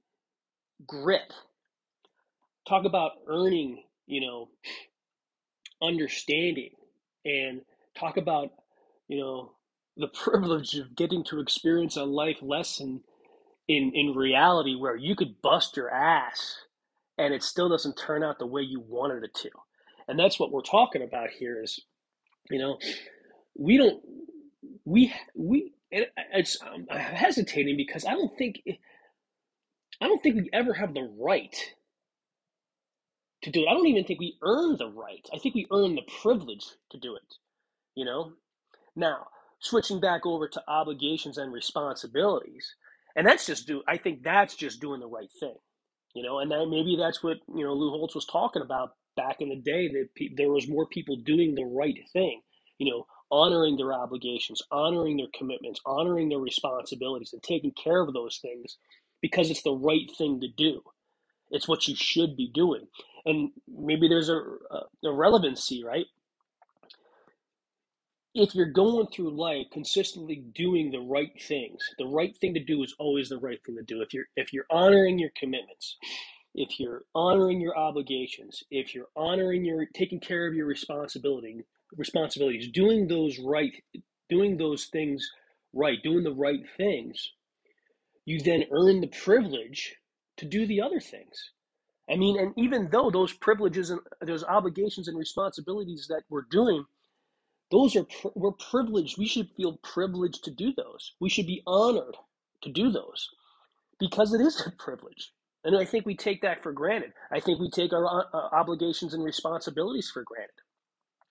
grit. 0.87 1.33
Talk 2.67 2.85
about 2.85 3.11
earning 3.27 3.83
you 4.07 4.21
know, 4.21 4.49
understanding 5.81 6.71
and 7.25 7.61
talk 7.97 8.17
about, 8.17 8.51
you 9.07 9.19
know, 9.19 9.51
the 9.97 10.07
privilege 10.13 10.75
of 10.75 10.95
getting 10.95 11.23
to 11.25 11.39
experience 11.39 11.97
a 11.97 12.03
life 12.03 12.39
lesson 12.41 13.01
in 13.67 13.91
in 13.93 14.13
reality 14.13 14.75
where 14.75 14.95
you 14.95 15.15
could 15.15 15.41
bust 15.41 15.77
your 15.77 15.89
ass 15.89 16.59
and 17.17 17.33
it 17.33 17.43
still 17.43 17.69
doesn't 17.69 17.97
turn 17.97 18.23
out 18.23 18.39
the 18.39 18.45
way 18.45 18.61
you 18.61 18.83
wanted 18.85 19.23
it 19.23 19.33
to. 19.33 19.49
And 20.07 20.19
that's 20.19 20.39
what 20.39 20.51
we're 20.51 20.61
talking 20.61 21.01
about 21.01 21.29
here 21.29 21.61
is, 21.63 21.79
you 22.49 22.59
know, 22.59 22.77
we 23.57 23.77
don't 23.77 24.03
we 24.85 25.13
we 25.35 25.73
it's 25.91 26.57
um, 26.61 26.85
I'm 26.91 26.99
hesitating 26.99 27.77
because 27.77 28.05
I 28.05 28.11
don't 28.11 28.37
think 28.37 28.61
I 30.01 30.07
don't 30.07 30.21
think 30.21 30.35
we 30.35 30.49
ever 30.53 30.73
have 30.73 30.93
the 30.93 31.09
right 31.17 31.55
to 33.43 33.51
do 33.51 33.61
it. 33.63 33.67
I 33.69 33.73
don't 33.73 33.87
even 33.87 34.03
think 34.03 34.19
we 34.19 34.37
earn 34.41 34.77
the 34.77 34.89
right. 34.89 35.25
I 35.33 35.39
think 35.39 35.55
we 35.55 35.67
earn 35.71 35.95
the 35.95 36.07
privilege 36.21 36.65
to 36.91 36.97
do 36.97 37.15
it. 37.15 37.35
You 37.95 38.05
know? 38.05 38.33
Now, 38.95 39.27
switching 39.59 39.99
back 39.99 40.25
over 40.25 40.47
to 40.47 40.63
obligations 40.67 41.37
and 41.37 41.53
responsibilities, 41.53 42.75
and 43.15 43.27
that's 43.27 43.45
just 43.45 43.67
do 43.67 43.83
I 43.87 43.97
think 43.97 44.23
that's 44.23 44.55
just 44.55 44.81
doing 44.81 44.99
the 44.99 45.07
right 45.07 45.29
thing. 45.39 45.55
You 46.15 46.23
know, 46.23 46.39
and 46.39 46.51
then 46.51 46.69
maybe 46.69 46.97
that's 46.99 47.23
what, 47.23 47.37
you 47.53 47.65
know, 47.65 47.73
Lou 47.73 47.91
Holtz 47.91 48.15
was 48.15 48.25
talking 48.25 48.61
about 48.61 48.91
back 49.17 49.37
in 49.41 49.49
the 49.49 49.57
day 49.57 49.89
that 49.89 50.09
pe- 50.15 50.35
there 50.35 50.49
was 50.51 50.67
more 50.67 50.87
people 50.87 51.17
doing 51.17 51.55
the 51.55 51.65
right 51.65 51.97
thing, 52.13 52.41
you 52.77 52.91
know, 52.91 53.05
honoring 53.31 53.77
their 53.77 53.93
obligations, 53.93 54.61
honoring 54.71 55.17
their 55.17 55.27
commitments, 55.37 55.81
honoring 55.85 56.29
their 56.29 56.39
responsibilities 56.39 57.31
and 57.33 57.43
taking 57.43 57.71
care 57.71 58.01
of 58.01 58.13
those 58.13 58.39
things 58.41 58.77
because 59.21 59.51
it's 59.51 59.63
the 59.63 59.75
right 59.75 60.09
thing 60.17 60.39
to 60.41 60.47
do. 60.47 60.81
It's 61.51 61.67
what 61.67 61.87
you 61.87 61.95
should 61.95 62.37
be 62.37 62.49
doing 62.53 62.87
and 63.25 63.51
maybe 63.67 64.07
there's 64.07 64.29
a, 64.29 64.35
a, 64.37 64.81
a 65.05 65.13
relevancy, 65.13 65.83
right? 65.83 66.05
If 68.35 68.53
you're 68.53 68.65
going 68.65 69.07
through 69.07 69.29
life 69.29 69.67
consistently 69.71 70.43
doing 70.53 70.91
the 70.91 70.99
right 70.99 71.31
things, 71.41 71.79
the 71.97 72.05
right 72.05 72.35
thing 72.37 72.53
to 72.53 72.59
do 72.59 72.83
is 72.83 72.93
always 72.99 73.29
the 73.29 73.37
right 73.37 73.59
thing 73.65 73.77
to 73.77 73.83
do. 73.83 74.01
If 74.01 74.13
you're 74.13 74.25
if 74.35 74.51
you're 74.51 74.65
honoring 74.69 75.17
your 75.17 75.31
commitments, 75.37 75.97
if 76.53 76.77
you're 76.77 77.03
honoring 77.15 77.61
your 77.61 77.77
obligations, 77.77 78.61
if 78.69 78.93
you're 78.93 79.07
honoring 79.15 79.63
your 79.63 79.85
taking 79.93 80.19
care 80.19 80.47
of 80.47 80.53
your 80.53 80.65
responsibility 80.65 81.63
responsibilities, 81.95 82.69
doing 82.71 83.07
those 83.07 83.39
right, 83.39 83.73
doing 84.29 84.57
those 84.57 84.85
things 84.85 85.25
right, 85.71 86.03
doing 86.03 86.23
the 86.23 86.33
right 86.33 86.61
things, 86.75 87.31
you 88.25 88.41
then 88.41 88.65
earn 88.71 88.99
the 88.99 89.07
privilege 89.07 89.95
to 90.37 90.45
do 90.45 90.67
the 90.67 90.81
other 90.81 90.99
things. 90.99 91.51
I 92.09 92.17
mean, 92.17 92.37
and 92.37 92.53
even 92.57 92.89
though 92.91 93.09
those 93.09 93.31
privileges 93.31 93.91
and 93.91 94.01
those 94.21 94.43
obligations 94.43 95.07
and 95.07 95.17
responsibilities 95.17 96.07
that 96.09 96.23
we're 96.29 96.45
doing 96.51 96.83
those 97.71 97.95
are 97.95 98.05
we're 98.35 98.51
privileged. 98.51 99.17
We 99.17 99.27
should 99.27 99.49
feel 99.57 99.77
privileged 99.83 100.43
to 100.45 100.51
do 100.51 100.73
those. 100.75 101.13
We 101.19 101.29
should 101.29 101.47
be 101.47 101.63
honored 101.67 102.17
to 102.63 102.71
do 102.71 102.91
those 102.91 103.29
because 103.99 104.33
it 104.33 104.41
is 104.41 104.65
a 104.65 104.71
privilege. 104.71 105.31
And 105.63 105.75
I 105.77 105.85
think 105.85 106.05
we 106.05 106.15
take 106.15 106.41
that 106.43 106.61
for 106.61 106.71
granted. 106.71 107.13
I 107.31 107.39
think 107.39 107.59
we 107.59 107.69
take 107.71 107.91
our 107.91 108.05
uh, 108.33 108.37
obligations 108.53 109.13
and 109.13 109.23
responsibilities 109.23 110.11
for 110.13 110.23
granted. 110.23 110.53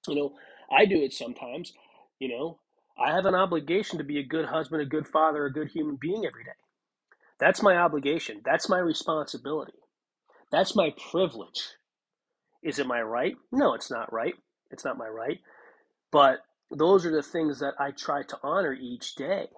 You 0.08 0.16
know, 0.16 0.32
I 0.76 0.86
do 0.86 0.96
it 0.96 1.12
sometimes. 1.12 1.72
You 2.18 2.28
know, 2.28 2.58
I 2.98 3.14
have 3.14 3.26
an 3.26 3.34
obligation 3.34 3.98
to 3.98 4.04
be 4.04 4.18
a 4.18 4.24
good 4.24 4.46
husband, 4.46 4.82
a 4.82 4.86
good 4.86 5.06
father, 5.06 5.46
a 5.46 5.52
good 5.52 5.68
human 5.68 5.96
being 5.96 6.24
every 6.26 6.44
day. 6.44 6.50
That's 7.38 7.62
my 7.62 7.76
obligation. 7.76 8.40
That's 8.44 8.68
my 8.68 8.78
responsibility. 8.78 9.74
That's 10.50 10.76
my 10.76 10.94
privilege. 11.10 11.74
Is 12.62 12.78
it 12.78 12.86
my 12.86 13.02
right? 13.02 13.36
No, 13.52 13.74
it's 13.74 13.90
not 13.90 14.12
right. 14.12 14.34
It's 14.70 14.84
not 14.84 14.98
my 14.98 15.08
right. 15.08 15.40
But 16.14 16.40
those 16.70 17.06
are 17.06 17.12
the 17.12 17.24
things 17.24 17.60
that 17.60 17.74
I 17.80 17.92
try 17.92 18.24
to 18.24 18.38
honor 18.44 18.72
each 18.74 19.16
day. 19.16 19.48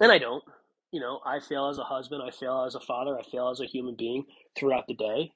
And 0.00 0.12
I 0.12 0.18
don't. 0.18 0.44
You 0.92 1.00
know, 1.00 1.20
I 1.26 1.40
fail 1.40 1.68
as 1.68 1.78
a 1.78 1.84
husband, 1.84 2.22
I 2.26 2.30
fail 2.32 2.64
as 2.66 2.76
a 2.76 2.80
father, 2.80 3.18
I 3.18 3.24
fail 3.24 3.50
as 3.50 3.60
a 3.60 3.66
human 3.66 3.96
being 3.96 4.24
throughout 4.56 4.86
the 4.88 4.94
day. 4.94 5.32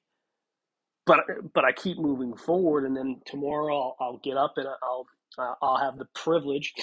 But 1.06 1.20
but 1.54 1.64
I 1.64 1.72
keep 1.72 1.98
moving 1.98 2.36
forward, 2.36 2.84
and 2.84 2.96
then 2.96 3.22
tomorrow 3.26 3.74
I'll, 3.74 3.96
I'll 4.00 4.20
get 4.24 4.38
up 4.38 4.54
and 4.58 4.68
I'll 4.82 5.06
I'll 5.62 5.78
have 5.78 5.98
the 5.98 6.06
privilege 6.14 6.74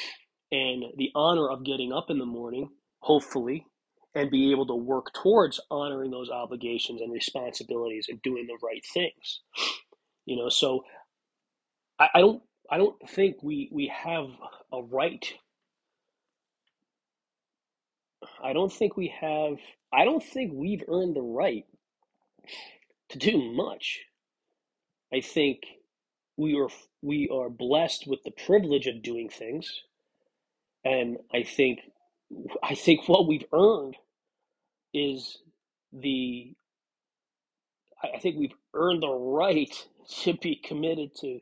and 0.52 0.86
the 0.98 1.12
honor 1.16 1.50
of 1.50 1.66
getting 1.66 1.94
up 1.94 2.10
in 2.10 2.20
the 2.20 2.26
morning, 2.26 2.70
hopefully, 3.00 3.66
and 4.16 4.32
be 4.32 4.52
able 4.52 4.68
to 4.68 4.76
work 4.76 5.14
towards 5.14 5.62
honoring 5.72 6.12
those 6.12 6.30
obligations 6.30 7.02
and 7.02 7.14
responsibilities 7.14 8.08
and 8.10 8.22
doing 8.22 8.48
the 8.48 8.60
right 8.64 8.86
things. 8.94 9.42
You 10.26 10.38
know, 10.38 10.50
so 10.50 10.86
I, 12.00 12.10
I 12.16 12.20
don't 12.22 12.44
I 12.72 12.78
don't 12.78 12.98
think 13.10 13.44
we 13.44 13.70
we 13.74 13.88
have 13.94 14.28
a 14.74 14.84
right. 14.84 15.26
I 18.44 18.54
don't 18.54 18.74
think 18.74 18.98
we 18.98 19.14
have. 19.22 19.58
I 19.94 20.06
don't 20.06 20.24
think 20.24 20.54
we've 20.56 20.84
earned 20.88 21.16
the 21.16 21.22
right 21.22 21.66
to 23.10 23.18
do 23.20 23.54
much. 23.54 24.02
I 25.14 25.22
think 25.22 25.60
we 26.38 26.56
are 26.60 26.70
we 27.02 27.30
are 27.34 27.50
blessed 27.50 28.06
with 28.08 28.24
the 28.24 28.32
privilege 28.32 28.88
of 28.88 29.04
doing 29.04 29.30
things, 29.30 29.68
and 30.86 31.18
I 31.34 31.44
think 31.44 31.82
I 32.64 32.76
think 32.76 33.10
what 33.10 33.28
we've 33.28 33.46
earned 33.54 33.96
is 34.94 35.40
the. 35.94 36.54
I 38.04 38.20
think 38.20 38.38
we've 38.38 38.56
earned 38.74 39.04
the 39.04 39.10
right 39.12 39.76
to 40.24 40.34
be 40.36 40.56
committed 40.56 41.12
to 41.22 41.40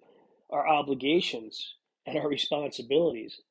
our 0.51 0.67
obligations 0.67 1.75
and 2.07 2.17
our 2.17 2.29
responsibilities. 2.29 3.41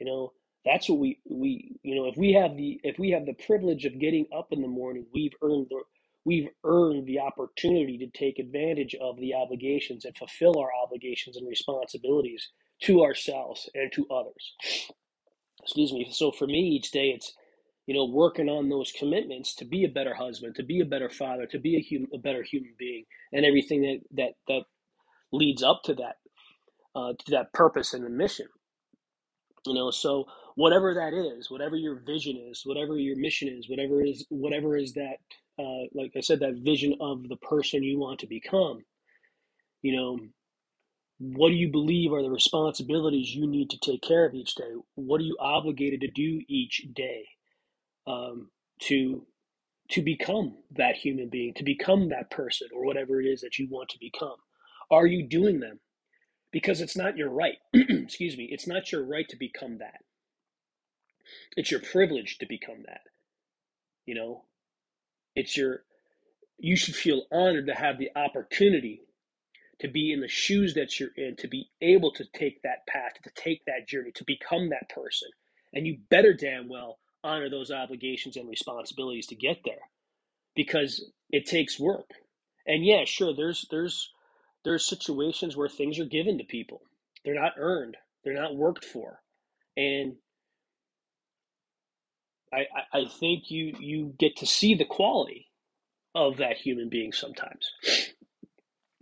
You 0.00 0.06
know, 0.06 0.32
that's 0.64 0.88
what 0.88 0.98
we 1.00 1.20
we 1.30 1.76
you 1.82 1.96
know 1.96 2.06
if 2.06 2.16
we 2.16 2.32
have 2.34 2.56
the 2.56 2.80
if 2.84 2.98
we 2.98 3.10
have 3.12 3.26
the 3.26 3.34
privilege 3.46 3.84
of 3.84 4.00
getting 4.00 4.26
up 4.36 4.48
in 4.52 4.62
the 4.62 4.68
morning, 4.68 5.06
we've 5.14 5.34
earned 5.42 5.68
the 5.70 5.82
we've 6.24 6.48
earned 6.64 7.06
the 7.06 7.20
opportunity 7.20 7.98
to 7.98 8.18
take 8.18 8.38
advantage 8.38 8.96
of 9.00 9.18
the 9.18 9.34
obligations 9.34 10.04
and 10.04 10.16
fulfill 10.16 10.58
our 10.60 10.70
obligations 10.84 11.36
and 11.36 11.48
responsibilities 11.48 12.50
to 12.82 13.02
ourselves 13.02 13.70
and 13.74 13.92
to 13.92 14.06
others. 14.10 14.54
Excuse 15.62 15.92
me. 15.92 16.08
So 16.12 16.32
for 16.32 16.46
me, 16.46 16.60
each 16.60 16.90
day 16.92 17.10
it's 17.10 17.34
you 17.86 17.94
know 17.94 18.06
working 18.06 18.48
on 18.48 18.68
those 18.68 18.92
commitments 18.92 19.54
to 19.56 19.64
be 19.66 19.84
a 19.84 19.88
better 19.90 20.14
husband, 20.14 20.56
to 20.56 20.64
be 20.64 20.80
a 20.80 20.86
better 20.86 21.10
father, 21.10 21.46
to 21.46 21.58
be 21.58 21.76
a 21.76 21.80
human, 21.80 22.10
a 22.14 22.18
better 22.18 22.42
human 22.42 22.74
being, 22.78 23.04
and 23.32 23.44
everything 23.46 23.82
that 23.82 24.00
that 24.16 24.32
that 24.48 24.62
leads 25.32 25.62
up 25.62 25.82
to 25.84 25.94
that 25.94 26.16
uh, 26.94 27.12
to 27.12 27.30
that 27.32 27.52
purpose 27.52 27.94
and 27.94 28.04
the 28.04 28.10
mission. 28.10 28.46
You 29.66 29.74
know, 29.74 29.90
so 29.90 30.26
whatever 30.56 30.94
that 30.94 31.14
is, 31.14 31.50
whatever 31.50 31.76
your 31.76 32.02
vision 32.04 32.36
is, 32.50 32.62
whatever 32.64 32.98
your 32.98 33.16
mission 33.16 33.48
is, 33.48 33.68
whatever 33.68 34.04
is 34.04 34.26
whatever 34.28 34.76
is 34.76 34.92
that, 34.94 35.18
uh, 35.58 35.86
like 35.94 36.12
I 36.16 36.20
said, 36.20 36.40
that 36.40 36.60
vision 36.64 36.94
of 37.00 37.28
the 37.28 37.36
person 37.36 37.82
you 37.82 37.98
want 37.98 38.20
to 38.20 38.26
become. 38.26 38.80
You 39.82 39.96
know, 39.96 40.18
what 41.18 41.50
do 41.50 41.54
you 41.54 41.70
believe 41.70 42.12
are 42.12 42.22
the 42.22 42.30
responsibilities 42.30 43.34
you 43.34 43.46
need 43.46 43.70
to 43.70 43.78
take 43.78 44.02
care 44.02 44.26
of 44.26 44.34
each 44.34 44.54
day? 44.56 44.70
What 44.96 45.20
are 45.20 45.24
you 45.24 45.36
obligated 45.40 46.00
to 46.00 46.08
do 46.10 46.40
each 46.48 46.86
day 46.94 47.24
um, 48.06 48.50
to 48.82 49.26
to 49.90 50.02
become 50.02 50.56
that 50.72 50.96
human 50.96 51.28
being, 51.28 51.54
to 51.54 51.64
become 51.64 52.08
that 52.08 52.30
person, 52.30 52.68
or 52.74 52.84
whatever 52.84 53.20
it 53.20 53.26
is 53.26 53.42
that 53.42 53.58
you 53.58 53.68
want 53.70 53.90
to 53.90 53.98
become? 54.00 54.36
Are 54.90 55.06
you 55.06 55.28
doing 55.28 55.60
them? 55.60 55.80
Because 56.52 56.80
it's 56.80 56.96
not 56.96 57.16
your 57.16 57.30
right. 57.30 57.56
Excuse 57.72 58.36
me. 58.36 58.48
It's 58.50 58.66
not 58.66 58.92
your 58.92 59.04
right 59.04 59.28
to 59.30 59.36
become 59.36 59.78
that. 59.78 60.00
It's 61.56 61.70
your 61.70 61.80
privilege 61.80 62.38
to 62.38 62.46
become 62.46 62.82
that. 62.86 63.00
You 64.06 64.14
know, 64.14 64.44
it's 65.34 65.56
your, 65.56 65.82
you 66.58 66.76
should 66.76 66.94
feel 66.94 67.22
honored 67.32 67.66
to 67.68 67.74
have 67.74 67.98
the 67.98 68.10
opportunity 68.14 69.02
to 69.80 69.88
be 69.88 70.12
in 70.12 70.20
the 70.20 70.28
shoes 70.28 70.74
that 70.74 71.00
you're 71.00 71.10
in, 71.16 71.36
to 71.36 71.48
be 71.48 71.68
able 71.80 72.12
to 72.12 72.24
take 72.34 72.62
that 72.62 72.86
path, 72.86 73.12
to 73.24 73.30
take 73.34 73.64
that 73.66 73.88
journey, 73.88 74.12
to 74.12 74.24
become 74.24 74.70
that 74.70 74.88
person. 74.88 75.28
And 75.72 75.86
you 75.86 75.98
better 76.10 76.34
damn 76.34 76.68
well 76.68 76.98
honor 77.24 77.48
those 77.48 77.70
obligations 77.70 78.36
and 78.36 78.48
responsibilities 78.48 79.26
to 79.28 79.34
get 79.34 79.58
there 79.64 79.88
because 80.54 81.04
it 81.30 81.46
takes 81.46 81.80
work. 81.80 82.10
And 82.66 82.84
yeah, 82.84 83.04
sure, 83.04 83.34
there's, 83.34 83.66
there's, 83.70 84.10
there's 84.64 84.84
situations 84.84 85.56
where 85.56 85.68
things 85.68 85.98
are 85.98 86.04
given 86.04 86.38
to 86.38 86.44
people. 86.44 86.82
They're 87.24 87.40
not 87.40 87.54
earned. 87.58 87.96
They're 88.24 88.34
not 88.40 88.56
worked 88.56 88.84
for. 88.84 89.20
And 89.76 90.14
I, 92.52 92.66
I 92.92 93.04
think 93.06 93.50
you 93.50 93.74
you 93.80 94.14
get 94.18 94.36
to 94.38 94.46
see 94.46 94.74
the 94.74 94.84
quality 94.84 95.48
of 96.14 96.36
that 96.38 96.58
human 96.58 96.88
being 96.88 97.12
sometimes. 97.12 97.70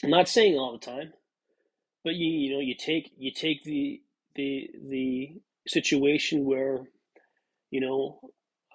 I'm 0.04 0.10
not 0.10 0.28
saying 0.28 0.56
all 0.56 0.72
the 0.72 0.84
time, 0.84 1.12
but 2.04 2.14
you 2.14 2.28
you 2.28 2.54
know 2.54 2.60
you 2.60 2.74
take 2.78 3.12
you 3.18 3.32
take 3.32 3.64
the 3.64 4.00
the 4.36 4.70
the 4.88 5.30
situation 5.66 6.44
where 6.44 6.80
you 7.70 7.80
know 7.80 8.20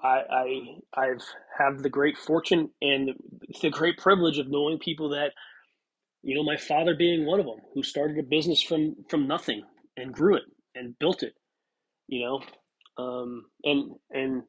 I 0.04 0.24
I 0.30 0.78
I've 0.94 1.24
have 1.58 1.82
the 1.82 1.90
great 1.90 2.18
fortune 2.18 2.70
and 2.82 3.10
the, 3.10 3.60
the 3.62 3.70
great 3.70 3.98
privilege 3.98 4.40
of 4.40 4.50
knowing 4.50 4.78
people 4.80 5.10
that 5.10 5.32
you 6.26 6.36
know, 6.36 6.44
my 6.44 6.58
father 6.58 6.96
being 6.96 7.28
one 7.28 7.40
of 7.40 7.48
them, 7.48 7.60
who 7.76 7.84
started 7.84 8.20
a 8.20 8.24
business 8.24 8.64
from 8.64 8.98
from 9.10 9.28
nothing 9.28 9.64
and 9.98 10.14
grew 10.14 10.38
it 10.38 10.44
and 10.76 11.00
built 11.00 11.24
it. 11.24 11.36
You 12.08 12.26
know, 12.26 13.04
um, 13.04 13.46
and 13.64 13.92
and 14.12 14.44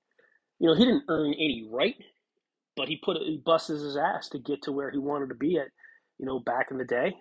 you 0.60 0.68
know 0.68 0.76
he 0.76 0.84
didn't 0.84 1.04
earn 1.08 1.34
any 1.34 1.68
right, 1.70 1.96
but 2.76 2.88
he 2.88 2.96
put 3.04 3.18
he 3.18 3.42
busted 3.44 3.76
his 3.80 3.96
ass 3.96 4.28
to 4.30 4.38
get 4.40 4.62
to 4.62 4.72
where 4.72 4.90
he 4.90 4.98
wanted 4.98 5.30
to 5.30 5.36
be 5.36 5.58
at. 5.58 5.68
You 6.18 6.26
know, 6.26 6.40
back 6.40 6.70
in 6.70 6.78
the 6.78 6.84
day. 6.86 7.14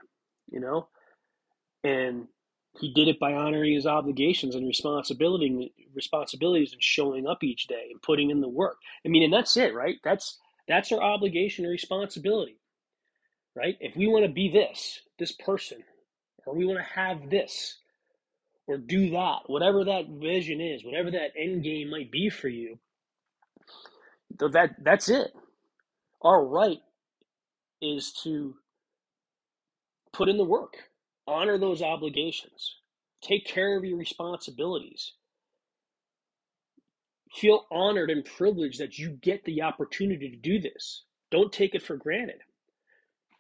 You 0.51 0.61
know, 0.61 0.89
and 1.83 2.27
he 2.79 2.93
did 2.93 3.09
it 3.09 3.19
by 3.19 3.33
honoring 3.33 3.75
his 3.75 3.87
obligations 3.87 4.55
and 4.55 4.67
responsibility 4.67 5.73
responsibilities 5.95 6.73
and 6.73 6.83
showing 6.83 7.27
up 7.27 7.43
each 7.43 7.67
day 7.67 7.89
and 7.91 8.01
putting 8.01 8.31
in 8.31 8.41
the 8.41 8.49
work. 8.49 8.77
I 9.05 9.09
mean, 9.09 9.23
and 9.23 9.33
that's 9.33 9.57
it, 9.57 9.75
right? 9.75 9.97
That's 10.03 10.39
that's 10.67 10.91
our 10.93 11.01
obligation 11.03 11.65
and 11.65 11.71
responsibility 11.73 12.59
right? 13.55 13.77
If 13.79 13.95
we 13.95 14.07
want 14.07 14.25
to 14.25 14.31
be 14.31 14.49
this, 14.49 15.01
this 15.17 15.31
person, 15.31 15.83
or 16.45 16.55
we 16.55 16.65
want 16.65 16.79
to 16.79 16.99
have 16.99 17.29
this, 17.29 17.77
or 18.67 18.77
do 18.77 19.11
that, 19.11 19.41
whatever 19.47 19.85
that 19.85 20.07
vision 20.09 20.59
is, 20.59 20.83
whatever 20.83 21.11
that 21.11 21.31
end 21.37 21.63
game 21.63 21.89
might 21.89 22.11
be 22.11 22.29
for 22.29 22.49
you, 22.49 22.79
that 24.39 24.75
that's 24.81 25.09
it. 25.09 25.31
Our 26.21 26.45
right 26.45 26.81
is 27.81 28.11
to 28.23 28.55
put 30.11 30.29
in 30.29 30.37
the 30.37 30.43
work, 30.43 30.75
honor 31.27 31.57
those 31.57 31.81
obligations, 31.81 32.75
take 33.21 33.45
care 33.45 33.77
of 33.77 33.85
your 33.85 33.97
responsibilities. 33.97 35.13
Feel 37.33 37.65
honored 37.69 38.09
and 38.09 38.23
privileged 38.23 38.79
that 38.79 38.97
you 38.97 39.09
get 39.09 39.43
the 39.43 39.61
opportunity 39.61 40.29
to 40.29 40.37
do 40.37 40.59
this. 40.59 41.03
Don't 41.31 41.51
take 41.51 41.75
it 41.75 41.81
for 41.81 41.97
granted 41.97 42.39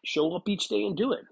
show 0.05 0.35
up 0.35 0.47
each 0.47 0.69
day 0.69 0.85
and 0.85 0.95
do 0.95 1.11
it. 1.13 1.23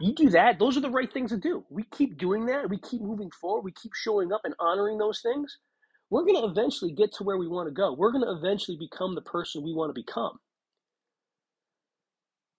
You 0.00 0.14
do 0.14 0.30
that, 0.30 0.58
those 0.58 0.76
are 0.76 0.80
the 0.80 0.90
right 0.90 1.12
things 1.12 1.30
to 1.30 1.36
do. 1.36 1.64
We 1.68 1.84
keep 1.96 2.18
doing 2.18 2.46
that, 2.46 2.70
we 2.70 2.78
keep 2.78 3.02
moving 3.02 3.30
forward, 3.40 3.64
we 3.64 3.72
keep 3.72 3.92
showing 3.94 4.32
up 4.32 4.42
and 4.44 4.54
honoring 4.58 4.98
those 4.98 5.20
things. 5.20 5.58
We're 6.10 6.24
going 6.24 6.42
to 6.42 6.48
eventually 6.48 6.92
get 6.92 7.12
to 7.14 7.24
where 7.24 7.38
we 7.38 7.48
want 7.48 7.68
to 7.68 7.74
go. 7.74 7.94
We're 7.94 8.12
going 8.12 8.24
to 8.24 8.32
eventually 8.32 8.78
become 8.78 9.14
the 9.14 9.22
person 9.22 9.62
we 9.62 9.74
want 9.74 9.94
to 9.94 10.00
become. 10.00 10.38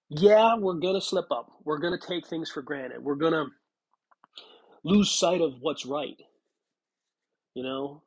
Yeah, 0.09 0.55
we're 0.57 0.75
going 0.75 0.95
to 0.95 1.01
slip 1.01 1.31
up. 1.31 1.51
We're 1.65 1.79
going 1.79 1.97
to 1.97 2.07
take 2.07 2.27
things 2.27 2.49
for 2.49 2.61
granted. 2.61 3.03
We're 3.03 3.15
going 3.15 3.33
to 3.33 3.45
lose 4.83 5.11
sight 5.11 5.41
of 5.41 5.53
what's 5.61 5.85
right. 5.85 6.17
You 7.55 7.63
know, 7.63 8.03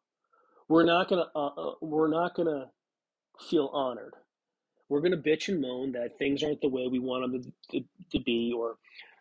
we're 0.68 0.84
not 0.84 1.08
going 1.08 1.24
to 1.24 1.38
uh, 1.38 1.46
uh, 1.48 1.74
we're 1.82 2.08
not 2.08 2.34
going 2.34 2.48
to 2.48 2.66
feel 3.48 3.70
honored. 3.72 4.14
We're 4.88 5.00
going 5.00 5.12
to 5.12 5.18
bitch 5.18 5.48
and 5.48 5.60
moan 5.60 5.92
that 5.92 6.18
things 6.18 6.42
aren't 6.42 6.60
the 6.60 6.68
way 6.68 6.86
we 6.88 6.98
want 6.98 7.32
them 7.32 7.42
to, 7.42 7.80
to, 7.80 7.86
to 8.12 8.20
be 8.20 8.52
or 8.56 8.76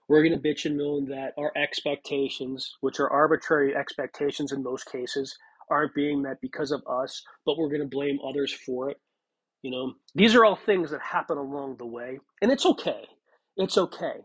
we're 0.08 0.24
going 0.24 0.40
to 0.40 0.48
bitch 0.50 0.66
and 0.66 0.78
moan 0.78 1.06
that 1.08 1.34
our 1.38 1.52
expectations, 1.56 2.76
which 2.82 3.00
are 3.00 3.10
arbitrary 3.10 3.76
expectations 3.76 4.52
in 4.52 4.64
most 4.64 4.92
cases, 4.92 5.38
aren't 5.70 5.96
being 5.96 6.22
met 6.22 6.42
because 6.42 6.72
of 6.72 6.84
us, 6.88 7.24
but 7.46 7.58
we're 7.58 7.70
going 7.70 7.82
to 7.82 7.88
blame 7.88 8.20
others 8.28 8.54
for 8.54 8.90
it. 8.90 8.98
You 9.62 9.72
know, 9.72 9.94
these 10.14 10.36
are 10.36 10.44
all 10.44 10.58
things 10.58 10.92
that 10.92 11.02
happen 11.02 11.38
along 11.38 11.78
the 11.78 11.86
way, 11.86 12.20
and 12.42 12.52
it's 12.52 12.66
okay. 12.66 13.06
It's 13.56 13.78
okay. 13.78 14.16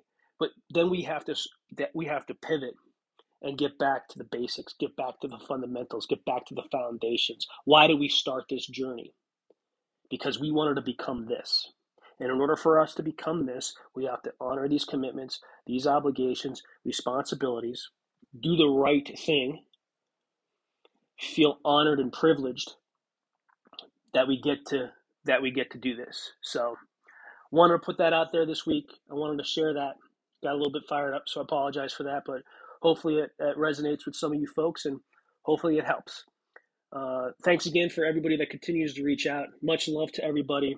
But 0.40 0.50
then 0.70 0.90
we 0.90 1.02
have 1.02 1.24
to 1.26 1.36
that 1.76 1.90
we 1.94 2.06
have 2.06 2.26
to 2.26 2.34
pivot 2.34 2.74
and 3.42 3.56
get 3.56 3.78
back 3.78 4.08
to 4.08 4.18
the 4.18 4.28
basics, 4.30 4.74
get 4.80 4.96
back 4.96 5.20
to 5.20 5.28
the 5.28 5.38
fundamentals, 5.46 6.06
get 6.06 6.24
back 6.24 6.44
to 6.46 6.54
the 6.54 6.64
foundations. 6.72 7.46
Why 7.64 7.86
do 7.86 7.96
we 7.96 8.08
start 8.08 8.44
this 8.50 8.66
journey? 8.66 9.12
Because 10.10 10.40
we 10.40 10.50
wanted 10.50 10.74
to 10.74 10.82
become 10.82 11.26
this. 11.26 11.72
And 12.20 12.30
in 12.30 12.40
order 12.40 12.56
for 12.56 12.80
us 12.80 12.94
to 12.94 13.02
become 13.02 13.46
this, 13.46 13.74
we 13.94 14.04
have 14.06 14.22
to 14.22 14.32
honor 14.40 14.68
these 14.68 14.84
commitments, 14.84 15.40
these 15.66 15.86
obligations, 15.86 16.62
responsibilities, 16.84 17.90
do 18.40 18.56
the 18.56 18.68
right 18.68 19.08
thing, 19.18 19.62
feel 21.18 21.58
honored 21.64 22.00
and 22.00 22.12
privileged 22.12 22.74
that 24.14 24.26
we 24.26 24.40
get 24.40 24.66
to 24.66 24.90
that 25.24 25.42
we 25.42 25.50
get 25.50 25.70
to 25.72 25.78
do 25.78 25.94
this. 25.94 26.32
So 26.42 26.76
wanted 27.50 27.74
to 27.74 27.78
put 27.80 27.98
that 27.98 28.12
out 28.12 28.32
there 28.32 28.46
this 28.46 28.66
week. 28.66 28.90
I 29.10 29.14
wanted 29.14 29.38
to 29.38 29.48
share 29.48 29.74
that. 29.74 29.94
Got 30.42 30.54
a 30.54 30.56
little 30.56 30.72
bit 30.72 30.88
fired 30.88 31.14
up, 31.14 31.24
so 31.26 31.40
I 31.40 31.42
apologize 31.42 31.92
for 31.92 32.04
that, 32.04 32.22
but 32.24 32.42
hopefully 32.80 33.16
it, 33.16 33.30
it 33.38 33.58
resonates 33.58 34.06
with 34.06 34.14
some 34.14 34.32
of 34.32 34.40
you 34.40 34.46
folks 34.46 34.86
and 34.86 35.00
hopefully 35.42 35.78
it 35.78 35.84
helps. 35.84 36.24
Uh, 36.92 37.30
thanks 37.44 37.66
again 37.66 37.90
for 37.90 38.04
everybody 38.04 38.36
that 38.36 38.50
continues 38.50 38.94
to 38.94 39.04
reach 39.04 39.26
out. 39.26 39.46
Much 39.62 39.88
love 39.88 40.10
to 40.12 40.24
everybody. 40.24 40.76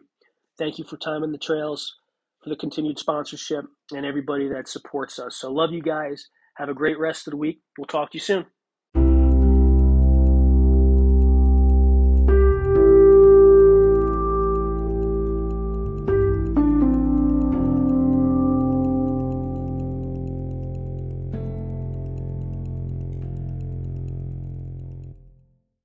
Thank 0.58 0.78
you 0.78 0.84
for 0.84 0.96
time 0.96 1.22
in 1.22 1.32
the 1.32 1.38
trails, 1.38 1.96
for 2.42 2.50
the 2.50 2.56
continued 2.56 2.98
sponsorship, 2.98 3.64
and 3.92 4.04
everybody 4.04 4.48
that 4.48 4.68
supports 4.68 5.18
us. 5.18 5.36
So, 5.36 5.52
love 5.52 5.72
you 5.72 5.82
guys. 5.82 6.28
Have 6.56 6.68
a 6.68 6.74
great 6.74 6.98
rest 6.98 7.26
of 7.26 7.32
the 7.32 7.36
week. 7.36 7.60
We'll 7.78 7.86
talk 7.86 8.10
to 8.12 8.16
you 8.18 8.22
soon. 8.22 8.46